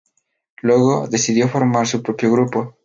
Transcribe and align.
Luego 0.63 1.07
decidió 1.07 1.47
formar 1.47 1.85
su 1.85 2.01
propio 2.01 2.31
grupo. 2.31 2.75